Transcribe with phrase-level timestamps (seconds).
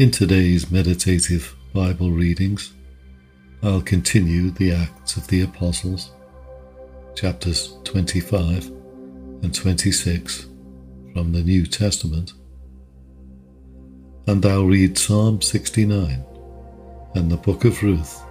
[0.00, 2.72] In today's meditative Bible readings,
[3.62, 6.12] I'll continue the Acts of the Apostles,
[7.14, 8.68] chapters 25
[9.42, 10.46] and 26
[11.12, 12.32] from the New Testament,
[14.26, 16.24] and I'll read Psalm 69
[17.14, 18.22] and the Book of Ruth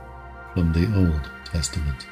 [0.55, 2.07] from the Old Testament.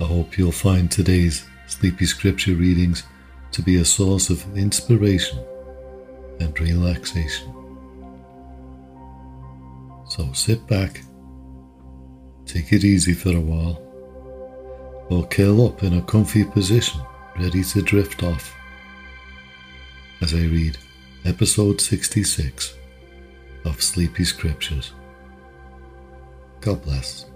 [0.00, 3.02] I hope you'll find today's sleepy scripture readings
[3.50, 5.38] to be a source of inspiration
[6.42, 7.54] and relaxation.
[10.08, 11.00] So sit back,
[12.44, 13.80] take it easy for a while,
[15.08, 17.00] or curl up in a comfy position
[17.38, 18.54] ready to drift off
[20.20, 20.76] as I read
[21.24, 22.76] episode 66
[23.64, 24.92] of Sleepy Scriptures.
[26.60, 27.26] God bless.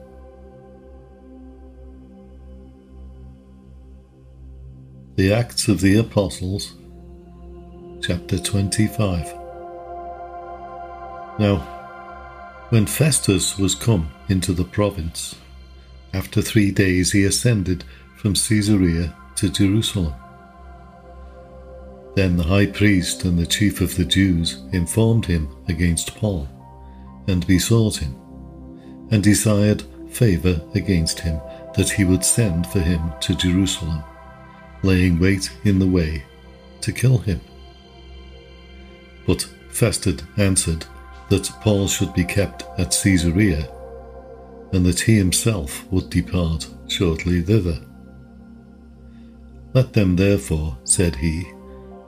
[5.17, 6.75] The Acts of the Apostles
[8.07, 9.35] chapter 25.
[11.41, 11.57] Now,
[12.69, 15.35] when Festus was come into the province,
[16.15, 17.83] after three days he ascended
[18.17, 20.15] from Caesarea to Jerusalem.
[22.15, 26.49] Then the high priest and the chief of the Jews informed him against Paul,
[27.27, 28.15] and besought him,
[29.11, 31.41] and desired favour against him
[31.75, 34.05] that he would send for him to Jerusalem,
[34.85, 36.23] laying wait in the way
[36.83, 37.41] to kill him.
[39.27, 40.87] But Festus answered
[41.29, 43.69] that Paul should be kept at Caesarea,
[44.73, 47.81] and that he himself would depart shortly thither.
[49.75, 51.43] Let them therefore, said he,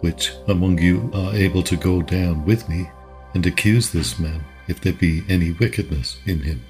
[0.00, 2.88] which among you are able to go down with me,
[3.34, 6.62] and accuse this man, if there be any wickedness in him.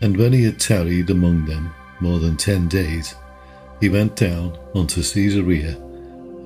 [0.00, 3.14] And when he had tarried among them more than ten days,
[3.80, 5.76] he went down unto Caesarea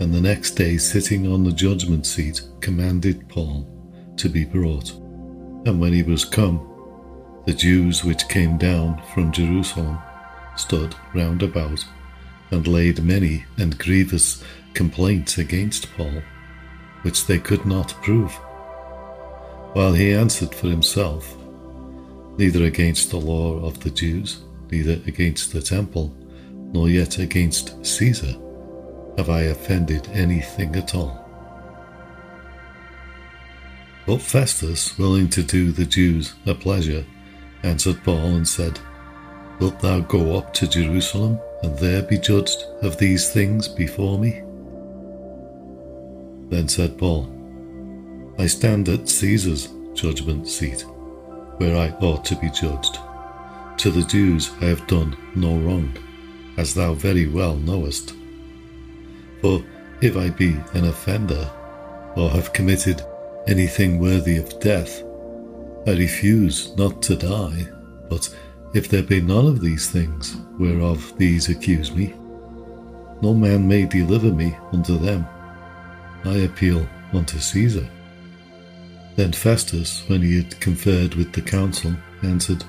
[0.00, 3.68] and the next day, sitting on the judgment seat, commanded Paul
[4.16, 4.92] to be brought.
[5.66, 6.66] And when he was come,
[7.44, 9.98] the Jews which came down from Jerusalem
[10.56, 11.84] stood round about
[12.50, 16.22] and laid many and grievous complaints against Paul,
[17.02, 18.32] which they could not prove.
[19.74, 21.36] While he answered for himself,
[22.38, 24.40] neither against the law of the Jews,
[24.70, 26.14] neither against the temple,
[26.72, 28.34] nor yet against Caesar
[29.16, 31.26] have I offended anything at all?
[34.06, 37.04] But Festus, willing to do the Jews a pleasure,
[37.62, 38.80] answered Paul and said,
[39.60, 44.42] Wilt thou go up to Jerusalem and there be judged of these things before me?
[46.48, 47.28] Then said Paul,
[48.38, 50.80] I stand at Caesar's judgment seat,
[51.58, 52.98] where I ought to be judged.
[53.78, 55.92] To the Jews I have done no wrong,
[56.56, 58.14] as thou very well knowest.
[59.40, 59.64] For
[60.00, 61.50] if I be an offender,
[62.16, 63.02] or have committed
[63.46, 65.02] anything worthy of death,
[65.86, 67.68] I refuse not to die,
[68.08, 68.34] but
[68.74, 72.14] if there be none of these things whereof these accuse me,
[73.22, 75.26] no man may deliver me unto them.
[76.24, 77.86] I appeal unto Caesar.
[79.16, 82.64] Then Festus, when he had conferred with the council, answered,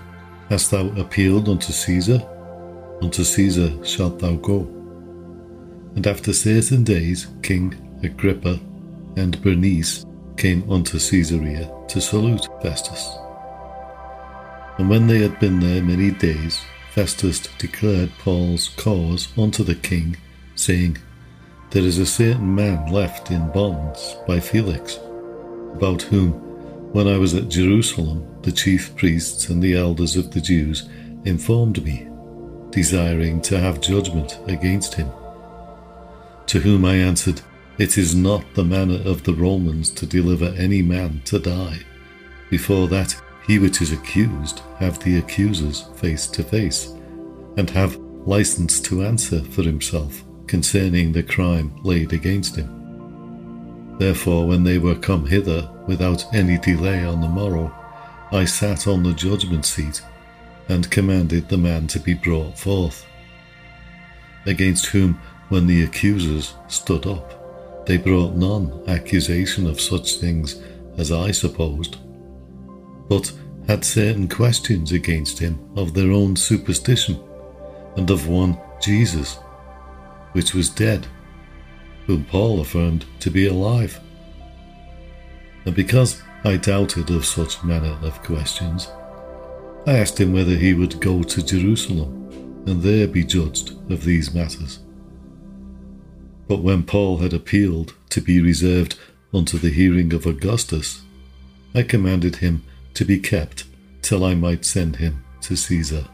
[0.49, 2.21] Hast thou appealed unto Caesar?
[3.01, 4.80] Unto Caesar shalt thou go.
[5.95, 8.59] And after certain days, King Agrippa
[9.17, 10.05] and Bernice
[10.37, 13.17] came unto Caesarea to salute Festus.
[14.77, 20.17] And when they had been there many days, Festus declared Paul's cause unto the king,
[20.55, 20.97] saying,
[21.69, 24.97] There is a certain man left in bonds by Felix,
[25.73, 26.31] about whom,
[26.93, 30.89] when I was at Jerusalem, the chief priests and the elders of the Jews
[31.25, 32.07] informed me,
[32.71, 35.11] desiring to have judgment against him.
[36.47, 37.41] To whom I answered,
[37.77, 41.79] It is not the manner of the Romans to deliver any man to die,
[42.49, 43.15] before that
[43.47, 46.93] he which is accused have the accusers face to face,
[47.57, 53.95] and have license to answer for himself concerning the crime laid against him.
[53.97, 57.73] Therefore, when they were come hither without any delay on the morrow,
[58.31, 60.01] I sat on the judgment seat
[60.69, 63.05] and commanded the man to be brought forth,
[64.45, 65.19] against whom
[65.51, 70.61] when the accusers stood up, they brought none accusation of such things
[70.97, 71.97] as I supposed,
[73.09, 73.33] but
[73.67, 77.19] had certain questions against him of their own superstition,
[77.97, 79.39] and of one Jesus,
[80.31, 81.05] which was dead,
[82.07, 83.99] whom Paul affirmed to be alive.
[85.65, 88.87] And because I doubted of such manner of questions,
[89.85, 94.33] I asked him whether he would go to Jerusalem and there be judged of these
[94.33, 94.79] matters.
[96.47, 98.95] But when Paul had appealed to be reserved
[99.33, 101.01] unto the hearing of Augustus,
[101.73, 102.63] I commanded him
[102.95, 103.65] to be kept
[104.01, 106.05] till I might send him to Caesar.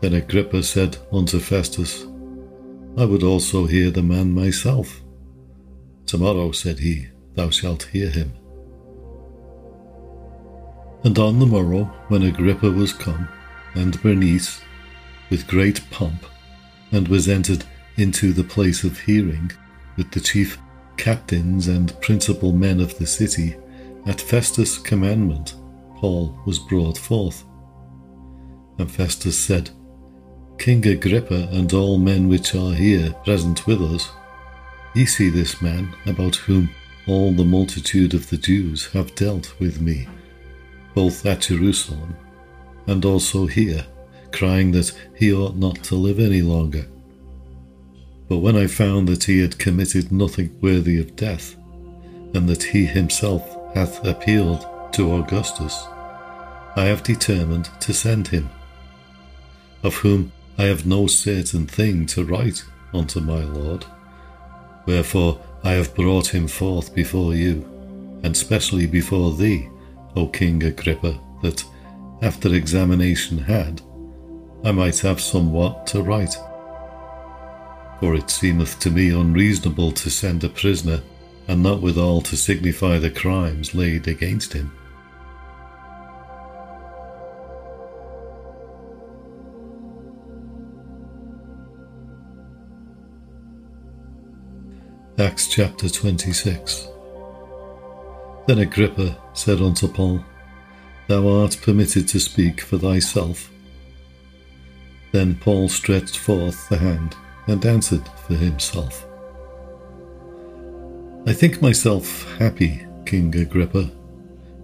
[0.00, 2.06] Then Agrippa said unto Festus,
[2.96, 5.00] I would also hear the man myself.
[6.06, 8.32] Tomorrow, said he, thou shalt hear him.
[11.04, 13.28] And on the morrow, when Agrippa was come,
[13.74, 14.60] and Bernice,
[15.30, 16.26] with great pomp,
[16.92, 17.64] and was entered
[17.96, 19.50] into the place of hearing,
[19.96, 20.58] with the chief
[20.96, 23.56] captains and principal men of the city,
[24.06, 25.54] at Festus' commandment,
[25.96, 27.44] Paul was brought forth.
[28.78, 29.70] And Festus said,
[30.58, 34.10] King Agrippa and all men which are here present with us,
[34.94, 36.70] ye see this man about whom
[37.06, 40.08] all the multitude of the Jews have dealt with me,
[40.94, 42.14] both at Jerusalem
[42.86, 43.86] and also here,
[44.30, 46.86] crying that he ought not to live any longer.
[48.28, 51.56] But when I found that he had committed nothing worthy of death,
[52.34, 55.86] and that he himself hath appealed to Augustus,
[56.76, 58.48] I have determined to send him,
[59.82, 62.64] of whom I have no certain thing to write
[62.94, 63.84] unto my Lord.
[64.86, 67.68] Wherefore I have brought him forth before you,
[68.22, 69.68] and specially before thee,
[70.16, 71.64] O King Agrippa, that,
[72.22, 73.82] after examination had,
[74.64, 76.36] I might have somewhat to write.
[78.02, 81.02] For it seemeth to me unreasonable to send a prisoner,
[81.46, 84.72] and not withal to signify the crimes laid against him.
[95.16, 96.88] Acts chapter 26
[98.48, 100.24] Then Agrippa said unto Paul,
[101.06, 103.48] Thou art permitted to speak for thyself.
[105.12, 107.14] Then Paul stretched forth the hand
[107.46, 109.06] and answered for himself.
[111.26, 113.90] I think myself happy, King Agrippa,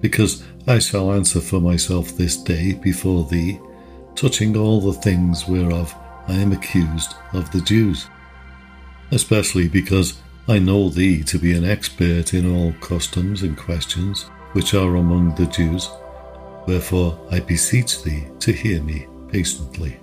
[0.00, 3.60] because I shall answer for myself this day before thee,
[4.14, 5.94] touching all the things whereof
[6.26, 8.06] I am accused of the Jews,
[9.10, 14.74] especially because I know thee to be an expert in all customs and questions which
[14.74, 15.88] are among the Jews,
[16.66, 20.00] wherefore I beseech thee to hear me patiently.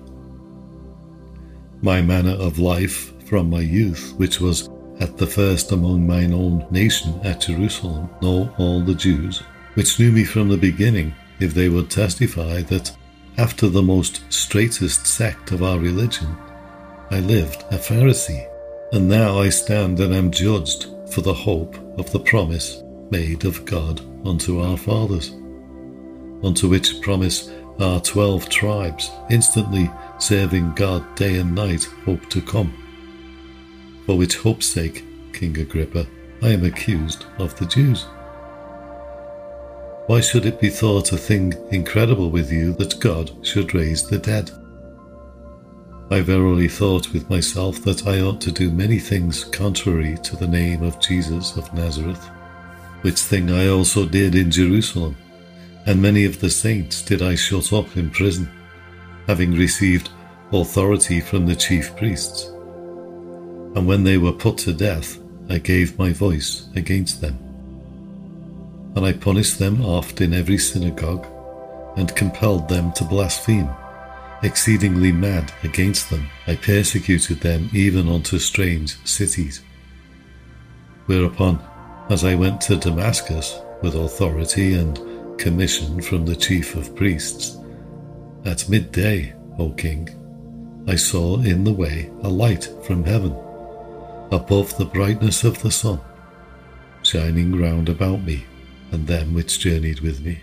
[1.81, 4.69] My manner of life from my youth, which was
[4.99, 9.39] at the first among mine own nation at Jerusalem, know all the Jews,
[9.73, 12.95] which knew me from the beginning, if they would testify that
[13.37, 16.35] after the most straitest sect of our religion,
[17.11, 18.47] I lived a Pharisee
[18.93, 22.81] and now I stand and am judged for the hope of the promise
[23.11, 25.31] made of God unto our fathers,
[26.43, 29.89] unto which promise our twelve tribes, instantly
[30.19, 32.73] serving God day and night, hope to come.
[34.05, 36.07] For which hope's sake, King Agrippa,
[36.41, 38.05] I am accused of the Jews.
[40.07, 44.19] Why should it be thought a thing incredible with you that God should raise the
[44.19, 44.51] dead?
[46.11, 50.47] I verily thought with myself that I ought to do many things contrary to the
[50.47, 52.23] name of Jesus of Nazareth,
[53.01, 55.17] which thing I also did in Jerusalem,
[55.85, 58.49] and many of the saints did I shut up in prison,
[59.27, 60.09] having received
[60.51, 62.45] authority from the chief priests.
[63.75, 65.19] And when they were put to death,
[65.49, 67.37] I gave my voice against them.
[68.95, 71.27] And I punished them oft in every synagogue,
[71.97, 73.69] and compelled them to blaspheme
[74.45, 79.61] exceedingly mad against them, I persecuted them even unto strange cities.
[81.07, 81.59] Whereupon,
[82.09, 84.97] as I went to Damascus with authority and
[85.37, 87.57] commission from the chief of priests,
[88.45, 90.09] at midday, O king,
[90.87, 93.35] I saw in the way a light from heaven,
[94.31, 95.99] above the brightness of the sun,
[97.03, 98.45] shining round about me
[98.91, 100.39] and them which journeyed with me.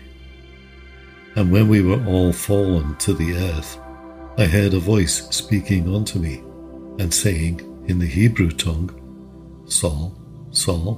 [1.35, 3.79] And when we were all fallen to the earth,
[4.37, 6.43] I heard a voice speaking unto me,
[6.99, 8.91] and saying in the Hebrew tongue,
[9.65, 10.17] Saul,
[10.51, 10.95] Saul,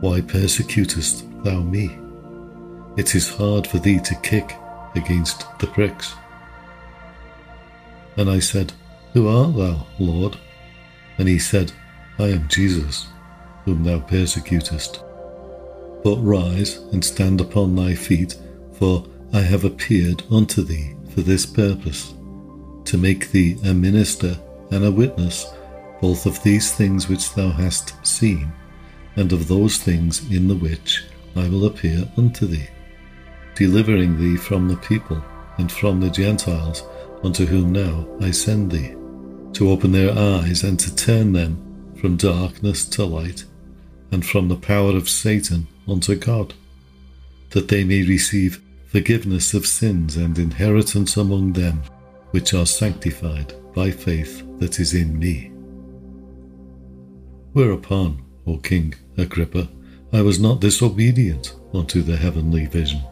[0.00, 1.96] why persecutest thou me?
[2.96, 4.56] It is hard for thee to kick
[4.94, 6.14] against the pricks.
[8.16, 8.72] And I said,
[9.12, 10.36] Who art thou, Lord?
[11.18, 11.72] And he said,
[12.18, 13.06] I am Jesus,
[13.64, 15.02] whom thou persecutest.
[16.04, 18.36] But rise and stand upon thy feet,
[18.72, 22.14] for I have appeared unto thee for this purpose
[22.84, 24.36] to make thee a minister
[24.70, 25.46] and a witness
[26.02, 28.52] both of these things which thou hast seen,
[29.14, 31.04] and of those things in the which
[31.36, 32.68] I will appear unto thee,
[33.54, 35.22] delivering thee from the people
[35.58, 36.84] and from the Gentiles
[37.22, 38.94] unto whom now I send thee,
[39.54, 43.44] to open their eyes and to turn them from darkness to light,
[44.10, 46.54] and from the power of Satan unto God,
[47.50, 51.82] that they may receive forgiveness of sins and inheritance among them
[52.32, 55.50] which are sanctified by faith that is in me.
[57.52, 59.68] Whereupon, O King Agrippa,
[60.12, 63.02] I was not disobedient unto the heavenly vision,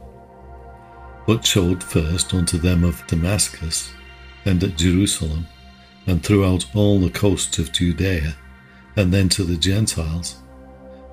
[1.30, 3.92] but showed first unto them of Damascus,
[4.46, 5.46] and at Jerusalem,
[6.08, 8.34] and throughout all the coasts of Judea,
[8.96, 10.42] and then to the Gentiles,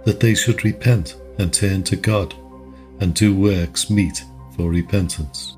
[0.06, 2.34] that they should repent and turn to God,
[3.00, 4.24] and do works meet
[4.56, 5.56] for repentance.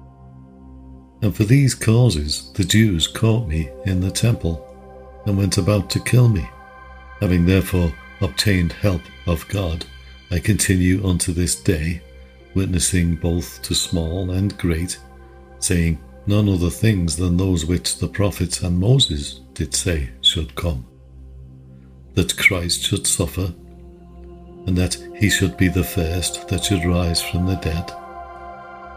[1.21, 4.57] And for these causes the Jews caught me in the temple,
[5.25, 6.45] and went about to kill me.
[7.21, 9.85] Having therefore obtained help of God,
[10.31, 12.01] I continue unto this day,
[12.53, 14.99] witnessing both to small and great,
[15.59, 20.85] saying none other things than those which the prophets and Moses did say should come.
[22.13, 23.53] That Christ should suffer,
[24.65, 27.91] and that he should be the first that should rise from the dead,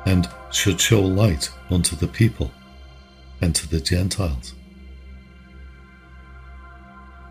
[0.06, 2.50] and should show light unto the people
[3.40, 4.54] and to the Gentiles.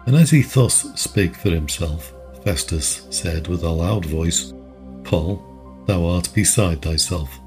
[0.05, 2.13] And as he thus spake for himself,
[2.43, 4.53] Festus said with a loud voice,
[5.03, 5.50] Paul,
[5.91, 7.39] thou art beside thyself.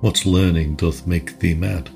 [0.00, 1.90] What learning doth make thee mad?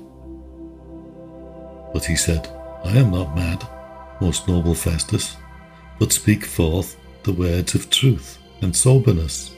[1.93, 2.47] But he said,
[2.83, 3.67] I am not mad,
[4.21, 5.35] most noble Festus,
[5.97, 9.55] but speak forth the words of truth and soberness.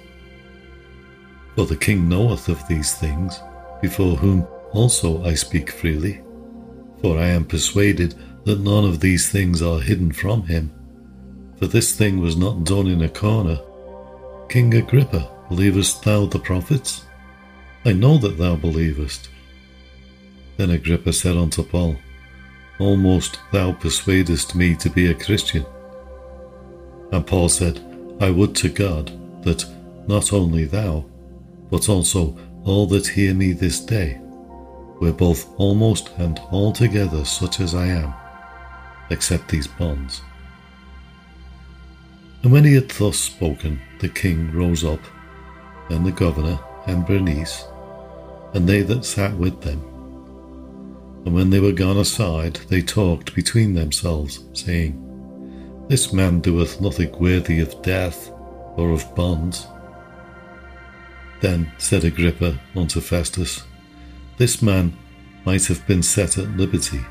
[1.56, 3.42] For the king knoweth of these things,
[3.82, 6.22] before whom also I speak freely.
[7.02, 10.72] For I am persuaded that none of these things are hidden from him
[11.58, 13.60] for this thing was not done in a corner.
[14.48, 17.06] King Agrippa, believest thou the prophets?
[17.86, 19.30] I know that thou believest.
[20.58, 21.98] Then Agrippa said unto Paul,
[22.80, 25.66] Almost thou persuadest me to be a Christian.
[27.12, 27.80] And Paul said,
[28.20, 29.12] I would to God
[29.44, 29.66] that
[30.08, 31.06] not only thou,
[31.70, 34.20] but also all that hear me this day,
[35.00, 38.14] were both almost and altogether such as I am,
[39.10, 40.22] except these bonds.
[42.44, 45.00] And when he had thus spoken, the king rose up,
[45.90, 47.66] and the governor, and Bernice,
[48.54, 49.82] and they that sat with them.
[51.26, 57.12] And when they were gone aside, they talked between themselves, saying, This man doeth nothing
[57.20, 58.32] worthy of death
[58.78, 59.68] or of bonds.
[61.42, 63.64] Then said Agrippa unto Festus,
[64.38, 64.98] This man
[65.46, 67.02] might have been set at liberty,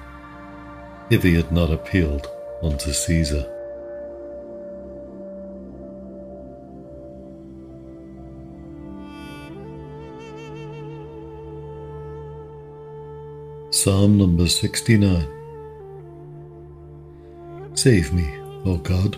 [1.11, 2.27] if he had not appealed
[2.63, 3.56] unto Caesar.
[13.87, 15.29] Psalm number 69
[17.75, 19.17] Save me, O God,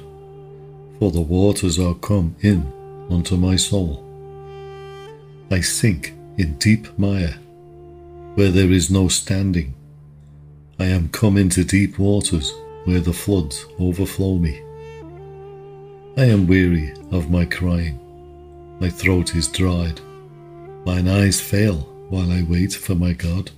[0.99, 2.71] for the waters are come in
[3.09, 4.05] unto my soul.
[5.51, 7.39] I sink in deep mire,
[8.35, 9.73] where there is no standing.
[10.79, 12.53] I am come into deep waters,
[12.85, 14.61] where the floods overflow me.
[16.19, 17.99] I am weary of my crying.
[18.81, 20.03] My throat is dried.
[20.85, 23.51] Mine eyes fail while I wait for my God.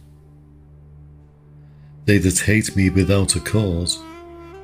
[2.10, 4.02] They that hate me without a cause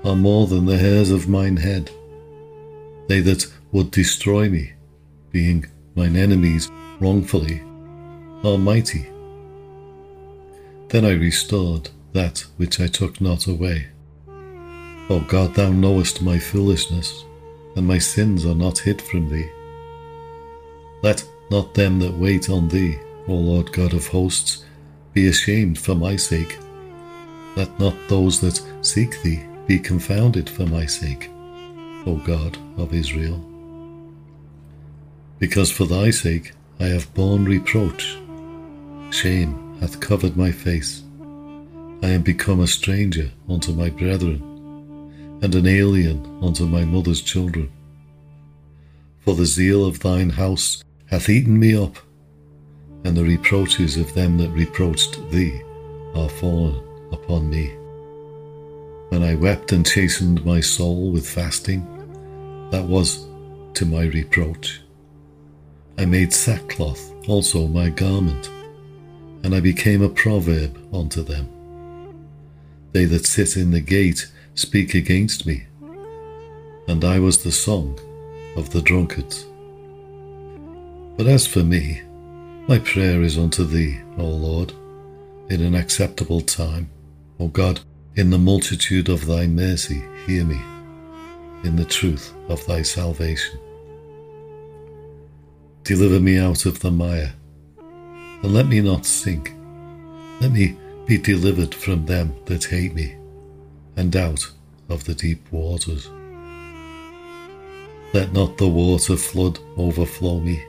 [0.03, 1.93] are more than the hairs of mine head.
[3.07, 4.73] They that would destroy me,
[5.31, 7.63] being mine enemies wrongfully,
[8.43, 9.07] are mighty.
[10.89, 13.87] Then I restored that which I took not away.
[15.09, 17.25] O God, thou knowest my foolishness,
[17.77, 19.49] and my sins are not hid from thee.
[21.01, 22.99] Let not them that wait on thee,
[23.29, 24.65] O Lord God of hosts,
[25.13, 26.59] be ashamed for my sake.
[27.57, 31.31] Let not those that seek thee be confounded for my sake,
[32.05, 33.43] O God of Israel.
[35.39, 38.19] Because for thy sake I have borne reproach,
[39.11, 41.03] shame hath covered my face.
[42.03, 44.43] I am become a stranger unto my brethren,
[45.41, 47.73] and an alien unto my mother's children.
[49.21, 51.97] For the zeal of thine house hath eaten me up,
[53.05, 55.63] and the reproaches of them that reproached thee
[56.15, 57.71] are fallen upon me.
[59.13, 61.87] And I wept and chastened my soul with fasting,
[62.71, 63.27] that was
[63.75, 64.81] to my reproach.
[65.99, 68.49] I made sackcloth also my garment,
[69.45, 71.49] and I became a proverb unto them.
[72.93, 75.67] They that sit in the gate speak against me,
[76.89, 77.99] and I was the song
[78.57, 79.47] of the drunkards.
[81.17, 82.03] But as for me,
[82.69, 84.73] my prayer is unto thee, O Lord,
[85.49, 86.91] in an acceptable time.
[87.39, 87.81] O God,
[88.15, 90.59] in the multitude of thy mercy, hear me,
[91.65, 93.59] in the truth of thy salvation.
[95.85, 97.35] Deliver me out of the mire,
[98.43, 99.55] and let me not sink.
[100.41, 103.15] Let me be delivered from them that hate me,
[103.97, 104.51] and out
[104.89, 106.09] of the deep waters.
[108.15, 110.65] Let not the water flood overflow me,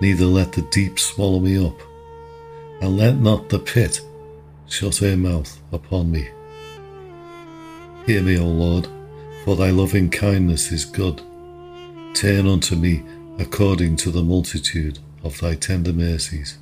[0.00, 1.80] neither let the deep swallow me up,
[2.80, 4.00] and let not the pit
[4.68, 6.28] shut her mouth upon me.
[8.06, 8.88] Hear me, O Lord,
[9.44, 11.22] for thy loving kindness is good.
[12.14, 13.02] Turn unto me
[13.38, 16.58] according to the multitude of thy tender mercies.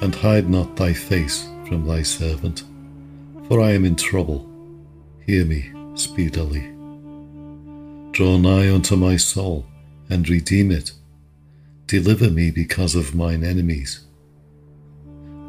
[0.00, 2.64] And hide not thy face from thy servant,
[3.48, 4.48] for I am in trouble.
[5.26, 6.70] Hear me speedily.
[8.12, 9.66] Draw nigh unto my soul,
[10.08, 10.92] and redeem it.
[11.86, 14.04] Deliver me because of mine enemies.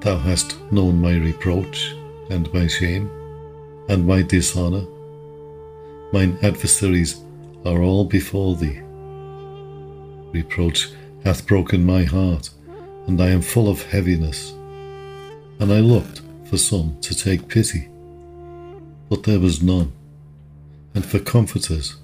[0.05, 1.95] Thou hast known my reproach,
[2.29, 3.09] and my shame,
[3.89, 4.85] and my dishonour.
[6.13, 7.23] Mine adversaries
[7.65, 8.81] are all before thee.
[10.31, 10.91] Reproach
[11.23, 12.51] hath broken my heart,
[13.07, 14.51] and I am full of heaviness.
[15.59, 16.21] And I looked
[16.51, 17.89] for some to take pity,
[19.09, 19.91] but there was none,
[20.93, 21.95] and for comforters,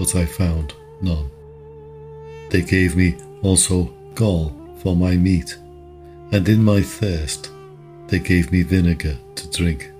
[0.00, 1.30] but I found none.
[2.50, 3.84] They gave me also
[4.16, 5.56] gall for my meat,
[6.32, 7.50] and in my thirst
[8.06, 9.90] they gave me vinegar to drink.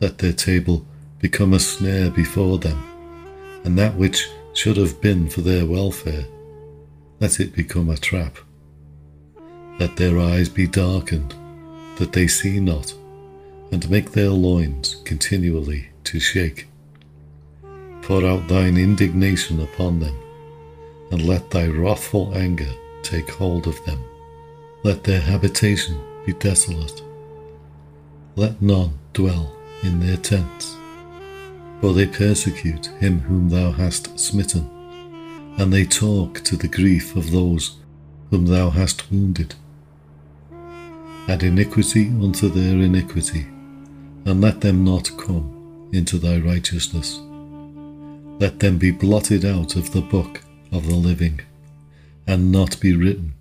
[0.00, 0.86] Let their table
[1.18, 2.82] become a snare before them,
[3.64, 6.26] and that which should have been for their welfare,
[7.20, 8.36] let it become a trap.
[9.78, 11.34] Let their eyes be darkened,
[11.96, 12.94] that they see not,
[13.72, 16.68] and make their loins continually to shake.
[18.02, 20.16] Pour out thine indignation upon them,
[21.10, 22.72] and let thy wrathful anger
[23.06, 24.02] take hold of them.
[24.82, 27.02] Let their habitation be desolate.
[28.34, 30.76] Let none dwell in their tents.
[31.80, 34.68] For they persecute him whom thou hast smitten,
[35.58, 37.76] and they talk to the grief of those
[38.30, 39.54] whom thou hast wounded.
[41.28, 43.46] Add iniquity unto their iniquity,
[44.24, 47.20] and let them not come into thy righteousness.
[48.40, 50.42] Let them be blotted out of the book
[50.72, 51.40] of the living,
[52.26, 53.34] and not be written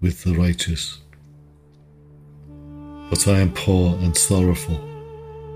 [0.00, 0.98] with the righteous.
[3.08, 4.80] But I am poor and sorrowful.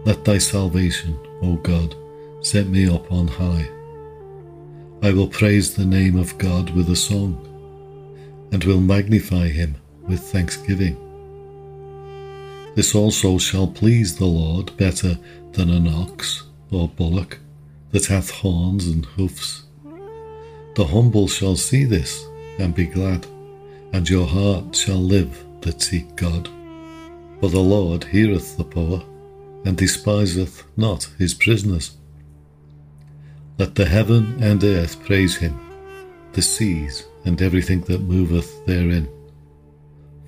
[0.04, 1.94] Let thy salvation, O God,
[2.40, 3.68] set me up on high.
[5.02, 7.42] I will praise the name of God with a song,
[8.52, 10.96] and will magnify him with thanksgiving.
[12.76, 15.18] This also shall please the Lord better
[15.52, 17.38] than an ox or bullock
[17.90, 19.64] that hath horns and hoofs.
[20.74, 22.26] The humble shall see this
[22.58, 23.26] and be glad,
[23.92, 26.48] and your heart shall live that seek God.
[27.40, 29.04] For the Lord heareth the poor,
[29.64, 31.96] and despiseth not his prisoners.
[33.58, 35.58] Let the heaven and earth praise him,
[36.32, 39.08] the seas and everything that moveth therein.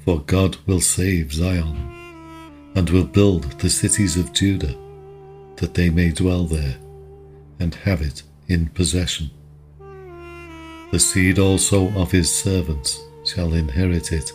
[0.04, 4.74] For God will save Zion, and will build the cities of Judah,
[5.56, 6.76] that they may dwell there,
[7.60, 9.30] and have it in possession.
[10.90, 14.32] The seed also of his servants shall inherit it,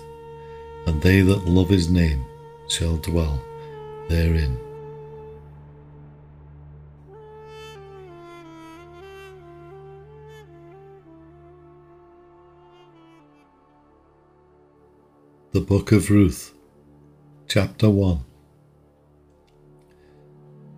[0.85, 2.23] and they that love his name
[2.67, 3.41] shall dwell
[4.07, 4.59] therein.
[15.53, 16.53] The Book of Ruth,
[17.47, 18.19] Chapter 1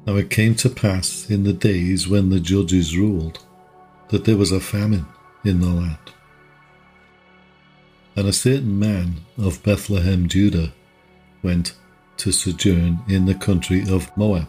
[0.07, 3.39] Now it came to pass in the days when the judges ruled
[4.07, 5.05] that there was a famine
[5.45, 5.97] in the land.
[8.15, 10.73] And a certain man of Bethlehem, Judah,
[11.43, 11.73] went
[12.17, 14.47] to sojourn in the country of Moab,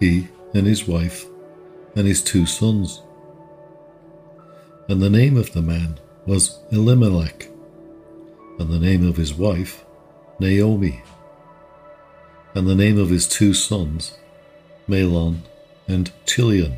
[0.00, 1.26] he and his wife
[1.94, 3.02] and his two sons.
[4.88, 7.48] And the name of the man was Elimelech
[8.58, 9.84] and the name of his wife,
[10.38, 11.02] Naomi,
[12.54, 14.16] and the name of his two sons,
[14.88, 15.40] Mahlon
[15.88, 16.76] and Chilion,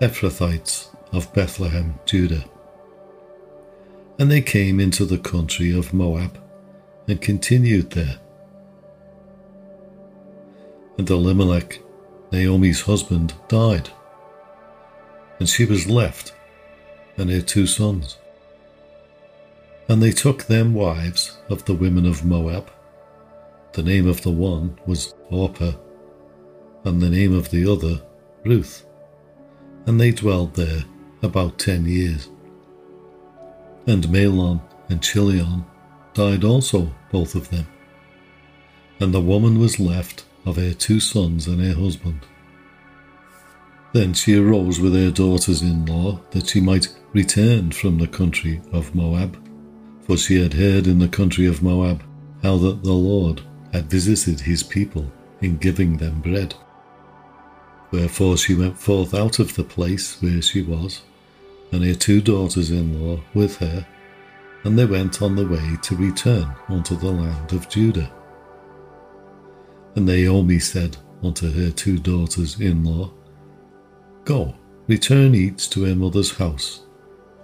[0.00, 2.44] Ephrathites of Bethlehem, Judah.
[4.18, 6.38] And they came into the country of Moab
[7.08, 8.18] and continued there.
[10.98, 11.80] And Elimelech,
[12.30, 13.90] Naomi's husband, died,
[15.38, 16.34] and she was left
[17.16, 18.18] and her two sons.
[19.88, 22.70] And they took them wives of the women of Moab.
[23.72, 25.72] The name of the one was Orpah,
[26.84, 28.00] and the name of the other
[28.44, 28.86] Ruth.
[29.86, 30.84] And they dwelled there
[31.22, 32.28] about ten years.
[33.86, 35.64] And Mahlon and Chilion
[36.14, 37.66] died also, both of them.
[39.00, 42.26] And the woman was left of her two sons and her husband.
[43.92, 48.60] Then she arose with her daughters in law that she might return from the country
[48.72, 49.36] of Moab,
[50.02, 52.02] for she had heard in the country of Moab
[52.42, 56.54] how that the Lord had visited his people in giving them bread.
[57.90, 61.02] Wherefore she went forth out of the place where she was,
[61.72, 63.86] and her two daughters in law with her,
[64.64, 68.10] and they went on the way to return unto the land of Judah.
[69.94, 73.10] And Naomi said unto her two daughters in law,
[74.24, 74.54] Go,
[74.86, 76.82] return each to her mother's house.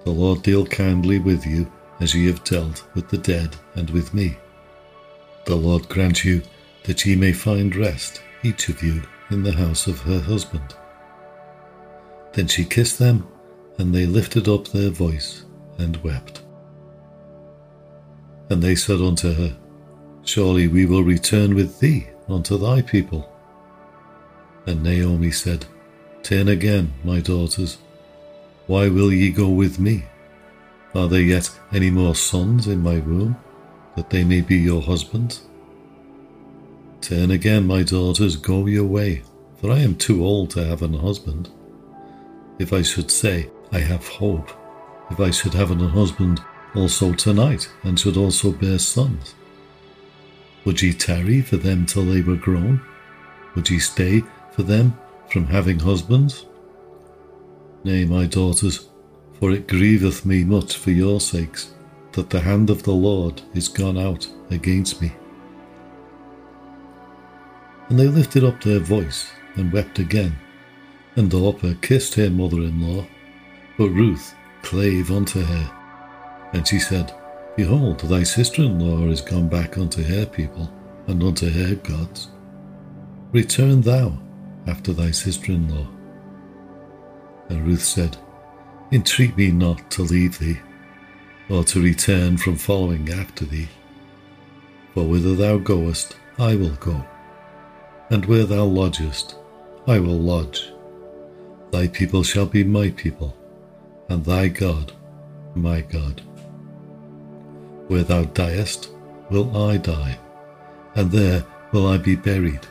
[0.04, 4.12] The Lord deal kindly with you as ye have dealt with the dead and with
[4.14, 4.36] me.
[5.46, 6.42] The Lord grant you
[6.84, 10.74] that ye may find rest, each of you, in the house of her husband.
[12.34, 13.26] Then she kissed them,
[13.78, 15.44] and they lifted up their voice
[15.78, 16.42] and wept.
[18.48, 19.56] And they said unto her,
[20.24, 23.32] Surely we will return with thee unto thy people.
[24.66, 25.66] And Naomi said,
[26.22, 27.78] Turn again, my daughters.
[28.66, 30.04] Why will ye go with me?
[30.94, 33.36] Are there yet any more sons in my womb,
[33.94, 35.42] that they may be your husbands?
[37.00, 39.22] Turn again, my daughters, go your way,
[39.60, 41.50] for I am too old to have an husband.
[42.58, 44.50] If I should say, I have hope,
[45.10, 46.40] if I should have an husband
[46.74, 49.34] also tonight, and should also bear sons,
[50.64, 52.80] would ye tarry for them till they were grown?
[53.54, 54.98] Would ye stay for them
[55.30, 56.46] from having husbands?
[57.84, 58.88] Nay, my daughters,
[59.38, 61.72] for it grieveth me much for your sakes
[62.12, 65.12] that the hand of the Lord is gone out against me.
[67.88, 70.36] And they lifted up their voice and wept again.
[71.14, 73.06] And Orpah kissed her mother in law,
[73.76, 75.70] but Ruth clave unto her.
[76.52, 77.14] And she said,
[77.56, 80.70] Behold, thy sister in law is gone back unto her people
[81.06, 82.30] and unto her gods.
[83.32, 84.18] Return thou
[84.66, 85.86] after thy sister in law.
[87.48, 88.16] And Ruth said,
[88.92, 90.58] Entreat me not to leave thee,
[91.48, 93.68] or to return from following after thee.
[94.94, 97.04] For whither thou goest, I will go
[98.10, 99.36] and where thou lodgest,
[99.86, 100.72] I will lodge.
[101.72, 103.36] Thy people shall be my people,
[104.08, 104.92] and thy God
[105.54, 106.22] my God.
[107.88, 108.90] Where thou diest,
[109.30, 110.18] will I die,
[110.94, 112.66] and there will I be buried.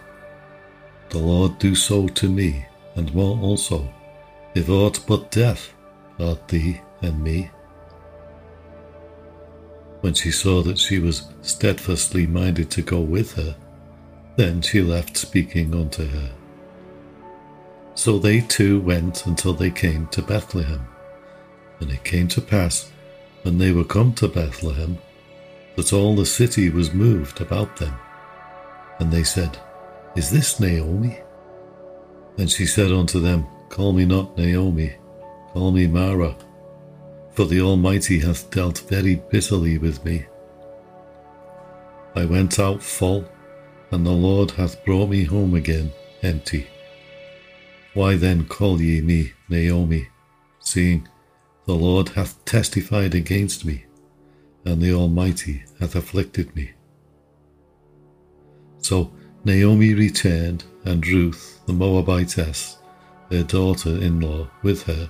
[1.10, 3.91] The Lord do so to me, and more also,
[4.54, 5.74] if aught but death
[6.17, 7.50] part thee and me.
[10.02, 13.56] When she saw that she was steadfastly minded to go with her,
[14.36, 16.32] then she left speaking unto her.
[17.95, 20.88] So they two went until they came to Bethlehem.
[21.79, 22.91] And it came to pass,
[23.43, 24.97] when they were come to Bethlehem,
[25.75, 27.93] that all the city was moved about them.
[28.99, 29.57] And they said,
[30.15, 31.19] Is this Naomi?
[32.38, 34.95] And she said unto them, Call me not Naomi,
[35.51, 36.35] call me Mara,
[37.31, 40.25] for the Almighty hath dealt very bitterly with me.
[42.15, 43.25] I went out full,
[43.91, 45.91] and the Lord hath brought me home again
[46.23, 46.67] empty.
[47.93, 50.07] Why then call ye me Naomi,
[50.59, 51.07] seeing
[51.65, 53.86] the Lord hath testified against me,
[54.63, 56.71] and the Almighty hath afflicted me?
[58.80, 59.12] So
[59.43, 62.78] Naomi returned, and Ruth the Moabitess,
[63.30, 65.10] their daughter in law, with her,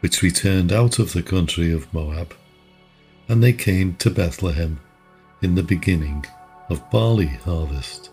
[0.00, 2.34] which returned out of the country of Moab,
[3.28, 4.80] and they came to Bethlehem
[5.42, 6.24] in the beginning
[6.68, 8.10] of barley harvest.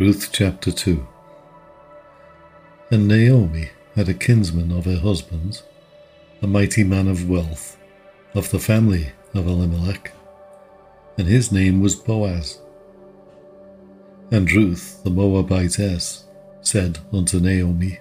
[0.00, 1.06] Ruth chapter 2
[2.90, 5.62] And Naomi had a kinsman of her husband's,
[6.40, 7.76] a mighty man of wealth,
[8.34, 10.14] of the family of Elimelech,
[11.18, 12.62] and his name was Boaz.
[14.30, 16.24] And Ruth the Moabitess
[16.62, 17.98] said unto Naomi,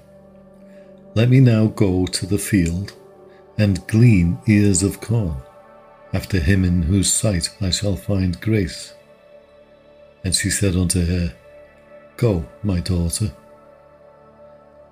[1.16, 2.94] let me now go to the field
[3.58, 5.36] and glean ears of corn,
[6.14, 8.94] after him in whose sight I shall find grace.
[10.24, 11.36] And she said unto her,
[12.20, 13.32] Go, my daughter.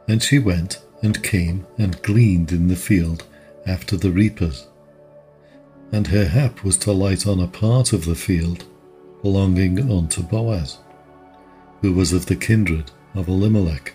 [0.08, 3.26] And she went and came and gleaned in the field
[3.66, 4.66] after the reapers.
[5.92, 8.64] And her hap was to light on a part of the field
[9.22, 10.78] belonging unto Boaz,
[11.82, 13.94] who was of the kindred of Elimelech.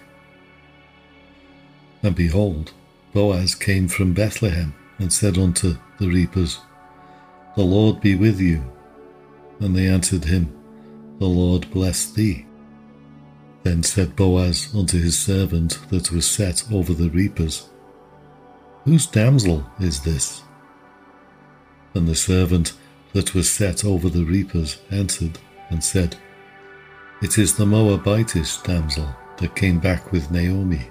[2.02, 2.72] And behold,
[3.14, 6.58] Boaz came from Bethlehem and said unto the reapers,
[7.56, 8.62] The Lord be with you.
[9.58, 10.52] And they answered him,
[11.18, 12.44] The Lord bless thee.
[13.62, 17.68] Then said Boaz unto his servant that was set over the reapers,
[18.84, 20.42] Whose damsel is this?
[21.94, 22.72] And the servant
[23.12, 25.38] that was set over the reapers answered
[25.70, 26.16] and said,
[27.22, 30.90] It is the Moabitish damsel that came back with Naomi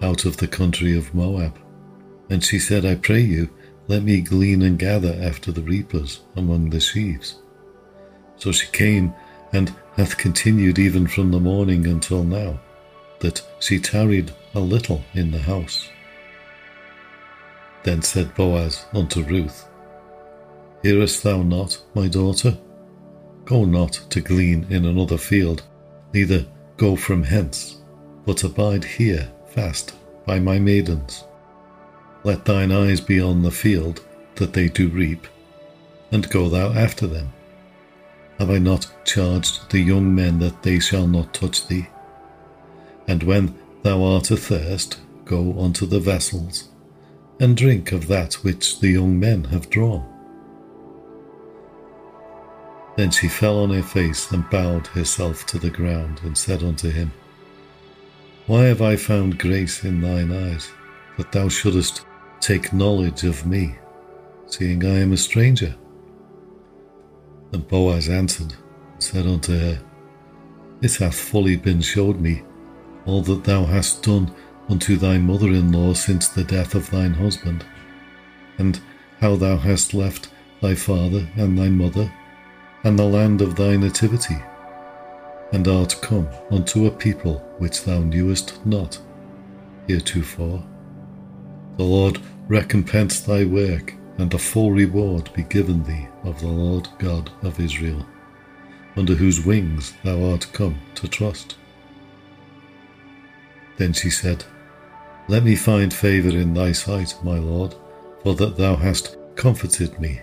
[0.00, 1.58] out of the country of Moab.
[2.30, 3.48] And she said, I pray you,
[3.88, 7.40] let me glean and gather after the reapers among the sheaves.
[8.36, 9.14] So she came
[9.52, 12.58] and hath continued even from the morning until now,
[13.20, 15.88] that she tarried a little in the house.
[17.82, 19.68] Then said Boaz unto Ruth,
[20.82, 22.56] Hearest thou not, my daughter?
[23.44, 25.62] Go not to glean in another field,
[26.12, 27.78] neither go from hence,
[28.24, 29.94] but abide here fast
[30.26, 31.24] by my maidens.
[32.22, 34.04] Let thine eyes be on the field
[34.36, 35.26] that they do reap,
[36.12, 37.32] and go thou after them.
[38.38, 41.88] Have I not charged the young men that they shall not touch thee?
[43.08, 46.68] And when thou art athirst, go unto the vessels,
[47.40, 50.06] and drink of that which the young men have drawn.
[52.96, 56.90] Then she fell on her face and bowed herself to the ground, and said unto
[56.90, 57.12] him,
[58.46, 60.70] Why have I found grace in thine eyes,
[61.16, 62.04] that thou shouldest
[62.40, 63.76] take knowledge of me,
[64.46, 65.74] seeing I am a stranger?
[67.52, 68.54] And Boaz answered,
[68.92, 69.80] and said unto her,
[70.82, 72.42] It hath fully been showed me
[73.06, 74.30] all that thou hast done
[74.68, 77.64] unto thy mother in law since the death of thine husband,
[78.58, 78.78] and
[79.20, 80.28] how thou hast left
[80.60, 82.12] thy father and thy mother
[82.84, 84.36] and the land of thy nativity,
[85.52, 89.00] and art come unto a people which thou knewest not
[89.86, 90.64] heretofore.
[91.76, 96.88] The Lord recompense thy work, and a full reward be given thee of the Lord
[96.98, 98.04] God of Israel,
[98.96, 101.56] under whose wings thou art come to trust.
[103.76, 104.44] Then she said,
[105.28, 107.76] Let me find favour in thy sight, my Lord,
[108.24, 110.20] for that thou hast comforted me,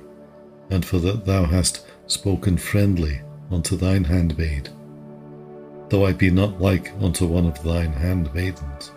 [0.70, 4.70] and for that thou hast spoken friendly unto thine handmaid,
[5.88, 8.92] though I be not like unto one of thine handmaidens.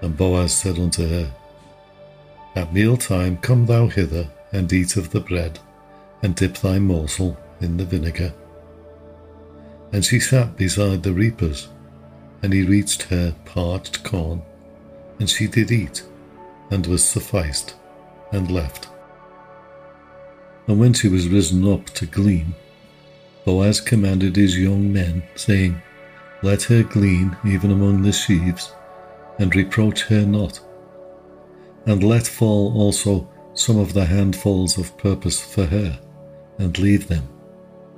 [0.00, 1.32] And Boaz said unto her,
[2.54, 5.58] At meal time come thou hither and eat of the bread,
[6.22, 8.34] and dip thy morsel in the vinegar.
[9.92, 11.68] And she sat beside the reapers,
[12.42, 14.42] and he reached her parched corn,
[15.18, 16.04] and she did eat,
[16.70, 17.74] and was sufficed,
[18.32, 18.88] and left.
[20.66, 22.54] And when she was risen up to glean,
[23.44, 25.80] Boaz commanded his young men, saying,
[26.42, 28.72] Let her glean even among the sheaves,
[29.38, 30.60] and reproach her not.
[31.86, 35.98] And let fall also some of the handfuls of purpose for her,
[36.58, 37.28] and leave them,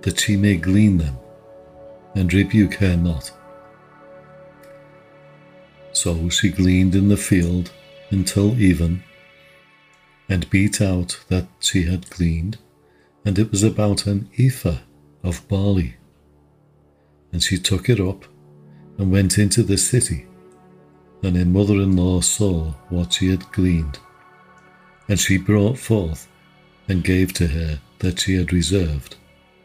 [0.03, 1.16] that she may glean them,
[2.14, 3.31] and rebuke her not.
[5.92, 7.70] So she gleaned in the field
[8.11, 9.05] until even,
[10.29, 12.59] and beat out that she had gleaned,
[13.25, 14.79] and it was about an ephah
[15.23, 15.97] of barley.
[17.33, 18.25] And she took it up
[18.99, 20.27] and went into the city,
[21.24, 23.98] and her mother in law saw what she had gleaned.
[25.08, 26.28] And she brought forth
[26.88, 29.16] and gave to her that she had reserved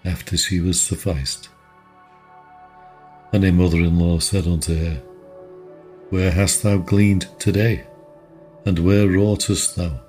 [0.05, 1.49] after she was sufficed.
[3.33, 5.01] And her mother in law said unto her,
[6.09, 7.85] Where hast thou gleaned today?
[8.65, 9.99] And where wroughtest thou?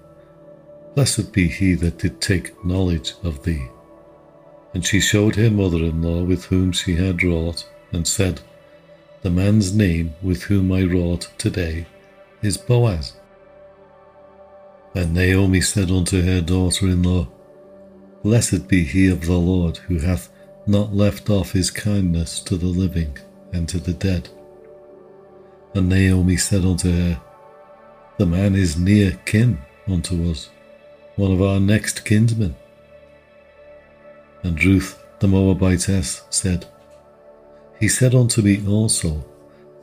[0.94, 3.66] Blessed be he that did take knowledge of thee.
[4.72, 8.40] And she showed her mother in law with whom she had wrought, and said,
[9.22, 11.86] The man's name with whom I wrought today
[12.40, 13.12] is Boaz.
[14.94, 17.28] And Naomi said unto her daughter in law,
[18.22, 20.30] Blessed be he of the Lord, who hath
[20.66, 23.18] not left off his kindness to the living
[23.52, 24.30] and to the dead.
[25.74, 27.20] And Naomi said unto her,
[28.18, 30.48] The man is near kin unto us
[31.16, 32.56] one of our next kinsmen.
[34.42, 36.66] And Ruth the Moabitess said,
[37.80, 39.24] He said unto me also,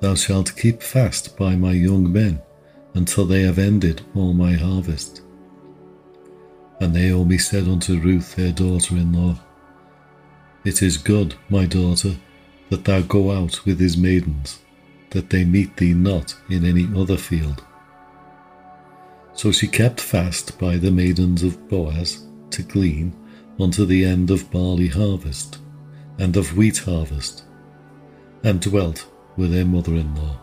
[0.01, 2.39] Thou shalt keep fast by my young men
[2.93, 5.21] until they have ended all my harvest.
[6.79, 9.39] And Naomi said unto Ruth her daughter in law,
[10.63, 12.15] It is good, my daughter,
[12.69, 14.59] that thou go out with his maidens,
[15.09, 17.63] that they meet thee not in any other field.
[19.33, 23.15] So she kept fast by the maidens of Boaz to glean
[23.59, 25.57] unto the end of barley harvest
[26.19, 27.43] and of wheat harvest,
[28.43, 30.37] Um, and dwelt with her mother in law.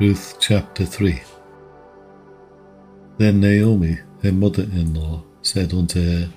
[0.00, 1.22] Ruth chapter 3
[3.18, 6.32] Then Naomi, her mother in law, said unto her,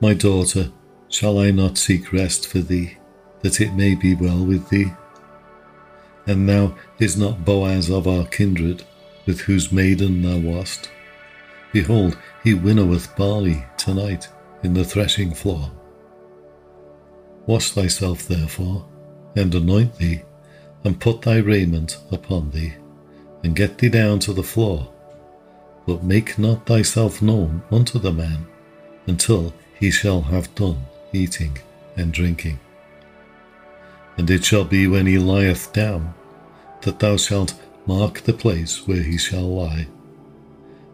[0.00, 0.72] My daughter,
[1.10, 2.98] Shall I not seek rest for thee
[3.40, 4.92] that it may be well with thee?
[6.26, 8.84] And now is not Boaz of our kindred,
[9.28, 10.90] with whose maiden thou wast?
[11.70, 14.26] Behold, he winnoweth barley tonight
[14.62, 15.70] in the threshing floor.
[17.46, 18.86] Wash thyself therefore,
[19.36, 20.22] and anoint thee,
[20.82, 22.72] and put thy raiment upon thee,
[23.44, 24.90] and get thee down to the floor.
[25.86, 28.46] But make not thyself known unto the man
[29.06, 31.58] until he shall have done eating
[31.98, 32.60] and drinking.
[34.16, 36.14] And it shall be when he lieth down,
[36.80, 37.52] that thou shalt
[37.88, 39.88] mark the place where he shall lie,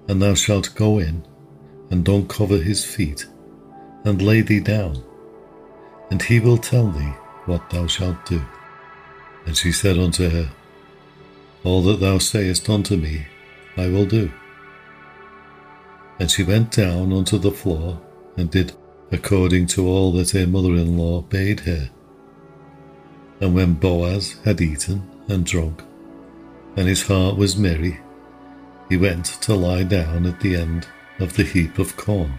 [0.07, 1.27] and thou shalt go in,
[1.91, 3.27] and uncover his feet,
[4.05, 5.03] and lay thee down,
[6.13, 7.15] and he will tell thee
[7.47, 8.41] what thou shalt do.
[9.45, 10.53] And she said unto her,
[11.65, 13.27] All that thou sayest unto me,
[13.77, 14.31] I will do.
[16.21, 18.01] And she went down unto the floor,
[18.37, 18.73] and did
[19.11, 21.91] according to all that her mother in law bade her.
[23.41, 25.83] And when Boaz had eaten and drunk,
[26.77, 28.01] and his heart was merry,
[28.89, 30.87] he went to lie down at the end
[31.19, 32.39] of the heap of corn.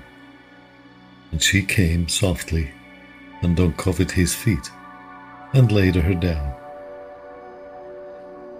[1.31, 2.71] And she came softly
[3.41, 4.71] and uncovered his feet,
[5.53, 6.53] and laid her down.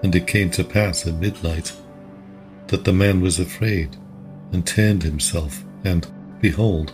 [0.04, 1.74] And it came to pass at midnight
[2.68, 3.96] that the man was afraid,
[4.52, 6.08] and turned himself, and,
[6.42, 6.94] behold,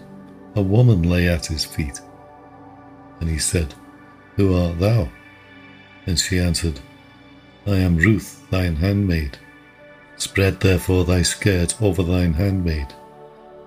[0.55, 1.99] a woman lay at his feet.
[3.19, 3.73] And he said,
[4.35, 5.09] Who art thou?
[6.05, 6.79] And she answered,
[7.67, 9.37] I am Ruth, thine handmaid.
[10.17, 12.87] Spread therefore thy skirt over thine handmaid,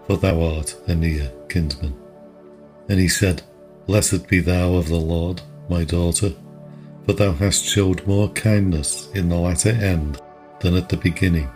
[0.06, 1.94] for thou art a near kinsman.
[2.88, 3.42] And he said,
[3.86, 6.32] Blessed be thou of the Lord, my daughter,
[7.06, 10.20] for thou hast showed more kindness in the latter end
[10.60, 11.50] than at the beginning,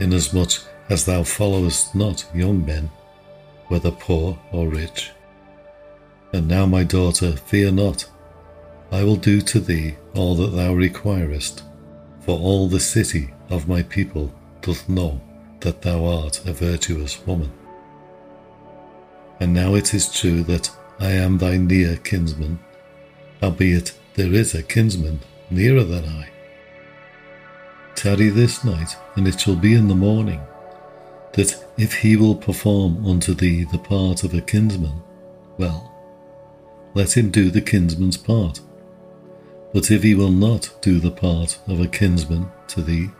[0.00, 0.52] inasmuch
[0.90, 2.90] as thou followest not young men,
[3.68, 5.12] whether poor or rich.
[6.32, 8.06] And now, my daughter, fear not,
[8.90, 11.62] I will do to thee all that thou requirest,
[12.20, 15.20] for all the city of my people doth know
[15.60, 17.52] that thou art a virtuous woman.
[19.40, 22.60] And now it is true that I am thy near kinsman,
[23.42, 25.20] albeit there is a kinsman
[25.50, 26.28] nearer than I.
[27.94, 30.40] Tarry this night, and it shall be in the morning,
[31.34, 35.02] that if he will perform unto thee the part of a kinsman,
[35.58, 35.92] well,
[36.94, 38.60] let him do the kinsman's part
[39.72, 43.10] but if he will not do the part of a kinsman to thee,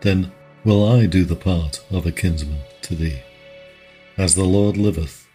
[0.00, 0.30] then
[0.64, 3.20] will I do the part of a kinsman to thee.
[4.16, 5.26] As the Lord liveth,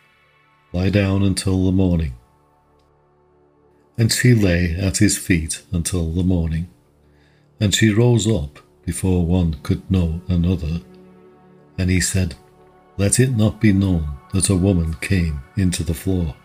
[0.71, 2.15] lie down until the morning.
[3.97, 6.69] And she lay at his feet until the morning,
[7.59, 10.81] and she rose up before one could know another.
[11.77, 12.35] And he said,
[12.97, 16.35] Let it not be known that a woman came into the floor.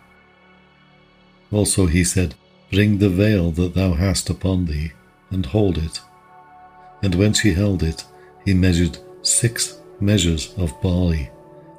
[1.51, 2.35] Also he said,
[2.71, 4.91] Bring the veil that thou hast upon thee,
[5.31, 6.01] and hold it.
[7.01, 8.05] And when she held it,
[8.45, 11.31] he measured six measures of barley,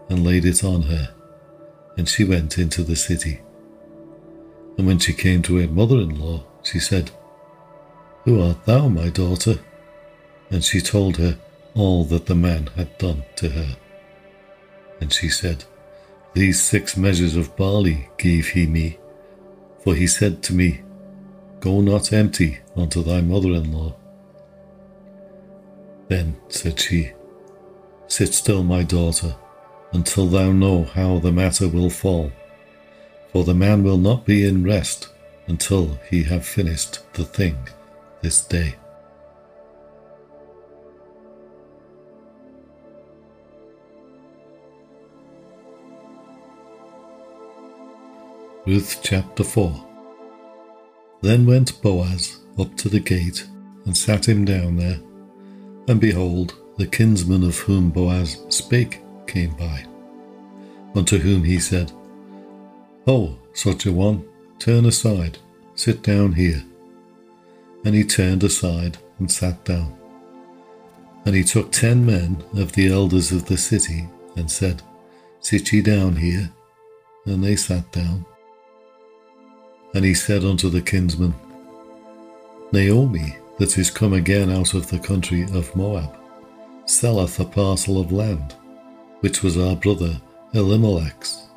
[0.08, 1.14] and laid it on her,
[1.96, 3.40] and she went into the city.
[4.76, 7.10] And when she came to her mother in law, she said,
[8.24, 9.58] Who art thou, my daughter?
[10.50, 11.38] And she told her
[11.74, 13.76] all that the man had done to her.
[15.00, 15.64] And she said,
[16.34, 18.98] These six measures of barley gave he me,
[19.82, 20.82] for he said to me,
[21.60, 23.94] Go not empty unto thy mother in law.
[26.08, 27.12] Then said she,
[28.08, 29.36] Sit still, my daughter,
[29.92, 32.32] until thou know how the matter will fall.
[33.32, 35.08] For the man will not be in rest
[35.46, 37.56] until he have finished the thing
[38.22, 38.74] this day.
[48.70, 49.84] Ruth chapter 4
[51.22, 53.44] Then went Boaz up to the gate
[53.84, 55.00] and sat him down there.
[55.88, 59.84] And behold, the kinsman of whom Boaz spake came by,
[60.94, 61.90] unto whom he said,
[63.06, 64.24] Ho, such a one,
[64.60, 65.38] turn aside,
[65.74, 66.62] sit down here.
[67.84, 69.98] And he turned aside and sat down.
[71.24, 74.80] And he took ten men of the elders of the city and said,
[75.40, 76.52] Sit ye down here.
[77.26, 78.26] And they sat down.
[79.94, 81.34] And he said unto the kinsman,
[82.72, 86.16] Naomi, that is come again out of the country of Moab,
[86.86, 88.54] selleth a parcel of land,
[89.20, 90.20] which was our brother
[90.54, 91.48] Elimelech's.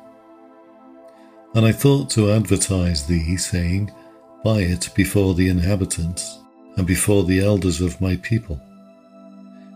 [1.54, 3.92] And I thought to advertise thee, saying,
[4.42, 6.38] Buy it before the inhabitants,
[6.76, 8.60] and before the elders of my people.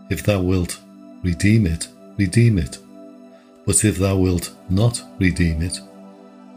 [0.09, 0.79] If thou wilt
[1.23, 1.87] redeem it,
[2.17, 2.77] redeem it.
[3.65, 5.79] But if thou wilt not redeem it,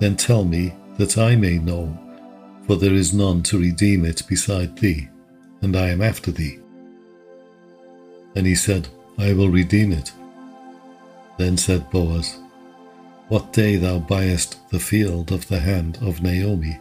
[0.01, 1.99] then tell me that I may know
[2.67, 5.09] for there is none to redeem it beside thee,
[5.61, 6.59] and I am after thee.
[8.35, 8.89] And he said,
[9.19, 10.13] I will redeem it.
[11.39, 12.39] Then said Boaz,
[13.29, 16.79] What day thou buyest the field of the hand of Naomi,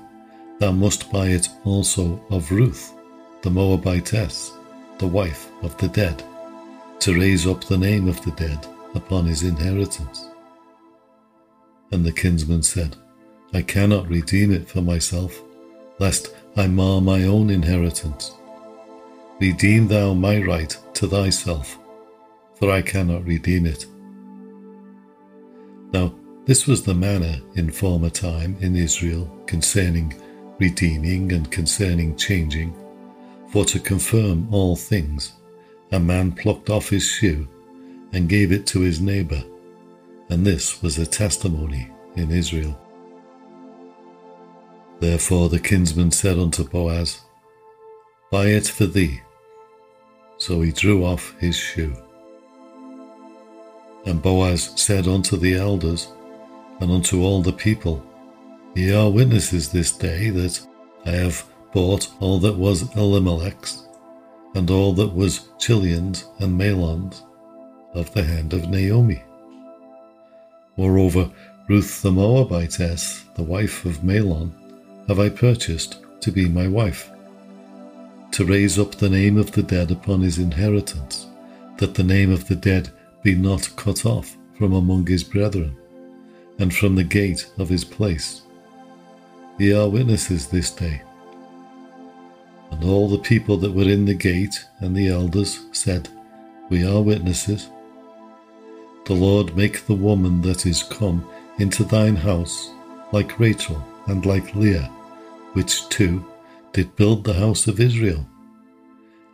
[0.60, 2.94] thou must buy it also of Ruth,
[3.42, 4.52] the Moabitess,
[5.00, 6.24] the wife of the dead,
[7.00, 10.28] to raise up the name of the dead upon his inheritance.
[11.92, 12.96] And the kinsman said,
[13.54, 15.42] I cannot redeem it for myself,
[16.00, 18.32] lest I mar my own inheritance.
[19.40, 21.78] Redeem thou my right to thyself,
[22.56, 23.86] for I cannot redeem it.
[25.92, 26.14] Now,
[26.46, 30.14] this was the manner in former time in Israel concerning
[30.60, 32.74] redeeming and concerning changing.
[33.52, 35.34] For to confirm all things,
[35.92, 37.48] a man plucked off his shoe
[38.14, 39.44] and gave it to his neighbor,
[40.30, 42.80] and this was a testimony in Israel.
[45.02, 47.20] Therefore the kinsman said unto Boaz,
[48.32, 49.20] Buy it for thee
[50.42, 51.96] so he drew off his shoe.
[54.08, 56.08] And Boaz said unto the elders
[56.80, 58.04] and unto all the people,
[58.74, 60.60] Ye are witnesses this day that
[61.06, 63.88] I have bought all that was Elimelech's,
[64.56, 67.22] and all that was Chilion's and Mahlon's,
[67.94, 69.22] of the hand of Naomi.
[70.76, 71.30] Moreover,
[71.70, 74.52] Ruth the Moabitess, the wife of Mahlon,
[75.12, 77.12] have I purchased to be my wife
[78.32, 81.28] to raise up the name of the dead upon his inheritance,
[81.80, 82.90] that the name of the dead
[83.22, 85.76] be not cut off from among his brethren,
[86.60, 88.44] and from the gate of his place.
[89.60, 91.02] Ye are witnesses this day.
[92.72, 96.08] And all the people that were in the gate and the elders said,
[96.70, 97.70] We are witnesses.
[99.04, 102.72] The Lord make the woman that is come into thine house
[103.12, 104.90] like Rachel and like Leah,
[105.54, 106.26] which two
[106.74, 108.26] did build the house of Israel.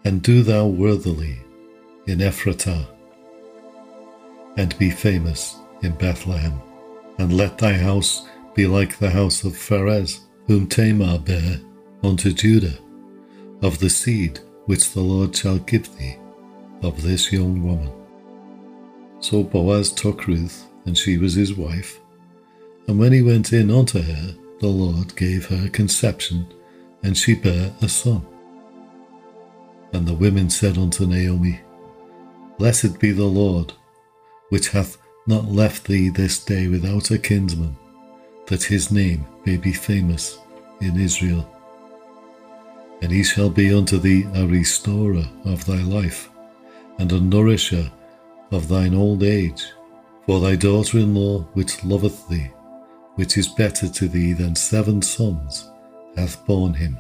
[0.04, 1.40] And do thou worthily
[2.08, 2.88] in Ephratah,
[4.56, 6.60] and be famous in Bethlehem.
[7.20, 11.60] And let thy house be like the house of Pharez, whom Tamar bare
[12.04, 12.78] unto Judah,
[13.62, 16.18] of the seed which the Lord shall give thee
[16.82, 17.92] of this young woman.
[19.20, 22.00] So Boaz took Ruth, and she was his wife.
[22.88, 26.48] And when he went in unto her, the Lord gave her conception
[27.04, 28.26] and she bare a son.
[29.94, 31.62] And the women said unto Naomi,
[32.58, 33.74] Blessed be the Lord,
[34.50, 34.98] which hath
[35.28, 37.76] not left thee this day without a kinsman,
[38.48, 40.40] that his name may be famous
[40.82, 41.48] in Israel.
[43.02, 46.30] And he shall be unto thee a restorer of thy life,
[46.98, 47.92] and a nourisher
[48.52, 49.64] of thine old age.
[50.26, 52.52] For thy daughter in law, which loveth thee,
[53.18, 55.70] which is better to thee than seven sons,
[56.16, 56.98] hath borne him.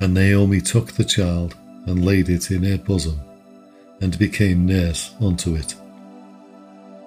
[0.00, 1.56] And Naomi took the child
[1.86, 3.20] and laid it in her bosom,
[4.00, 5.74] and became nurse unto it.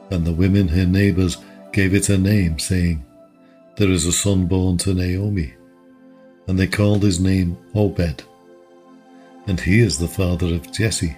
[0.09, 1.37] And the women her neighbours
[1.73, 3.05] gave it a name, saying,
[3.75, 5.53] There is a son born to Naomi.
[6.47, 8.23] And they called his name Obed.
[9.47, 11.15] And he is the father of Jesse,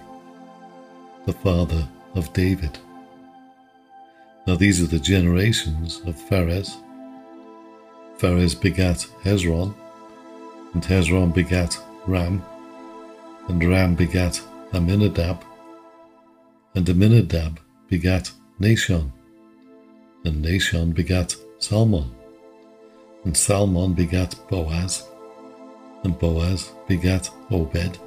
[1.26, 2.78] the father of David.
[4.46, 6.76] Now these are the generations of Pharez.
[8.18, 9.74] Pharez begat Hezron,
[10.74, 12.44] and Hezron begat Ram,
[13.48, 14.40] and Ram begat
[14.72, 15.42] Amminadab,
[16.74, 18.30] and Amminadab begat
[18.60, 19.10] Nahshon,
[20.24, 22.10] and Nahshon begat Salmon,
[23.24, 25.08] and Salmon begat Boaz,
[26.02, 27.98] and Boaz begat Obed,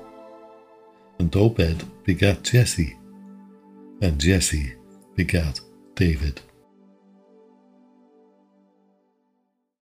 [1.18, 2.96] and Obed begat Jesse,
[4.02, 4.76] and Jesse
[5.16, 5.60] begat
[5.98, 6.47] David.